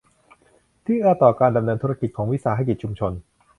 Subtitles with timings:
[0.85, 3.11] ที่เอื้อต่อการดำเนินธุรกิจของวิสาหกิจชุมชน